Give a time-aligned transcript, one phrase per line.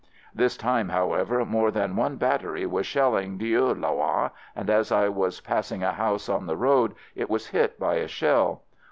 [0.33, 5.41] This time, however, more than one bat tery was shelling Dieulouard, and as I was
[5.41, 8.63] passing a house on the road, it was hit by a shell.